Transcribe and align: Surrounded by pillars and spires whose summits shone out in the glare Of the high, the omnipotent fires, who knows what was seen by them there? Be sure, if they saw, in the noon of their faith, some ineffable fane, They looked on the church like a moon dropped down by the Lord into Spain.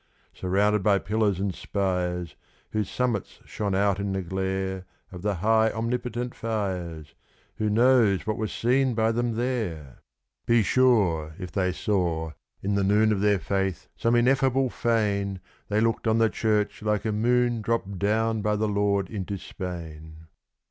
Surrounded 0.33 0.81
by 0.81 0.97
pillars 0.97 1.39
and 1.39 1.53
spires 1.53 2.35
whose 2.71 2.89
summits 2.89 3.39
shone 3.45 3.75
out 3.75 3.99
in 3.99 4.13
the 4.13 4.23
glare 4.23 4.83
Of 5.11 5.21
the 5.21 5.35
high, 5.45 5.69
the 5.69 5.75
omnipotent 5.75 6.33
fires, 6.33 7.13
who 7.57 7.69
knows 7.69 8.25
what 8.25 8.39
was 8.39 8.51
seen 8.51 8.95
by 8.95 9.11
them 9.11 9.35
there? 9.35 9.99
Be 10.47 10.63
sure, 10.63 11.35
if 11.37 11.51
they 11.51 11.71
saw, 11.71 12.31
in 12.63 12.73
the 12.73 12.83
noon 12.83 13.11
of 13.11 13.21
their 13.21 13.37
faith, 13.37 13.89
some 13.95 14.15
ineffable 14.15 14.71
fane, 14.71 15.39
They 15.69 15.79
looked 15.81 16.07
on 16.07 16.17
the 16.17 16.31
church 16.31 16.81
like 16.81 17.05
a 17.05 17.11
moon 17.11 17.61
dropped 17.61 17.99
down 17.99 18.41
by 18.41 18.55
the 18.55 18.67
Lord 18.67 19.07
into 19.07 19.37
Spain. 19.37 20.25